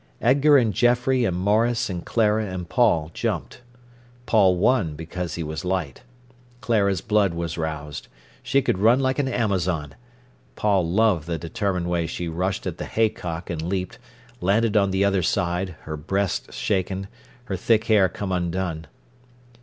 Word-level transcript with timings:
Edgar 0.19 0.57
and 0.57 0.73
Geoffrey 0.73 1.25
and 1.25 1.37
Maurice 1.37 1.87
and 1.87 2.03
Clara 2.03 2.47
and 2.47 2.67
Paul 2.67 3.11
jumped. 3.13 3.61
Paul 4.25 4.57
won, 4.57 4.95
because 4.95 5.35
he 5.35 5.43
was 5.43 5.63
light. 5.63 6.01
Clara's 6.59 7.01
blood 7.01 7.35
was 7.35 7.55
roused. 7.55 8.07
She 8.41 8.63
could 8.63 8.79
run 8.79 8.99
like 8.99 9.19
an 9.19 9.27
Amazon. 9.27 9.93
Paul 10.55 10.89
loved 10.89 11.27
the 11.27 11.37
determined 11.37 11.87
way 11.87 12.07
she 12.07 12.27
rushed 12.27 12.65
at 12.65 12.79
the 12.79 12.85
hay 12.85 13.09
cock 13.09 13.51
and 13.51 13.61
leaped, 13.61 13.99
landed 14.39 14.75
on 14.75 14.89
the 14.89 15.05
other 15.05 15.21
side, 15.21 15.75
her 15.81 15.97
breasts 15.97 16.55
shaken, 16.55 17.07
her 17.43 17.55
thick 17.55 17.83
hair 17.85 18.09
come 18.09 18.31
undone. 18.31 18.87